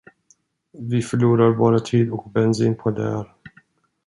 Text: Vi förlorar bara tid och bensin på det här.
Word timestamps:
Vi 0.73 1.01
förlorar 1.01 1.51
bara 1.55 1.79
tid 1.79 2.11
och 2.11 2.29
bensin 2.31 2.75
på 2.75 2.91
det 2.91 3.11
här. 3.11 3.33